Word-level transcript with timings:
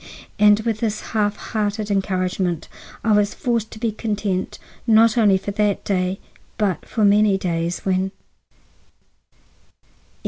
And 0.39 0.61
with 0.61 0.79
this 0.79 0.99
half 1.13 1.35
hearted 1.35 1.91
encouragement 1.91 2.67
I 3.03 3.11
was 3.11 3.35
forced 3.35 3.69
to 3.69 3.77
be 3.79 3.91
content, 3.91 4.57
not 4.87 5.15
only 5.15 5.37
for 5.37 5.51
that 5.51 5.83
day, 5.83 6.19
but 6.57 6.87
for 6.87 7.05
many 7.05 7.37
days, 7.37 7.81
when— 7.81 8.07
XI. 8.51 9.89